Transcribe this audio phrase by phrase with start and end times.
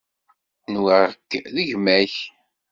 [0.73, 2.15] Nwiɣ-k d gma-k.